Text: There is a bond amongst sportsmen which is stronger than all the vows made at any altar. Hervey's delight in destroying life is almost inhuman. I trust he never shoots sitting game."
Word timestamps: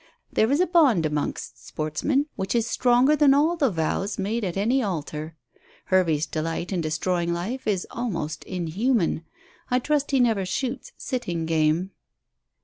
There 0.33 0.51
is 0.51 0.59
a 0.59 0.65
bond 0.65 1.05
amongst 1.05 1.63
sportsmen 1.63 2.25
which 2.35 2.55
is 2.55 2.65
stronger 2.65 3.15
than 3.15 3.35
all 3.35 3.55
the 3.55 3.69
vows 3.69 4.17
made 4.17 4.43
at 4.43 4.57
any 4.57 4.81
altar. 4.81 5.35
Hervey's 5.91 6.25
delight 6.25 6.71
in 6.71 6.81
destroying 6.81 7.31
life 7.33 7.67
is 7.67 7.85
almost 7.91 8.43
inhuman. 8.45 9.25
I 9.69 9.77
trust 9.77 10.09
he 10.09 10.19
never 10.19 10.43
shoots 10.43 10.91
sitting 10.97 11.45
game." 11.45 11.91